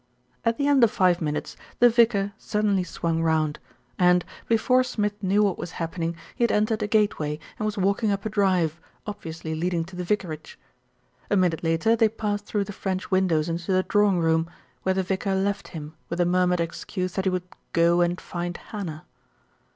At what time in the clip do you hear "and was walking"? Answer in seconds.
7.59-8.11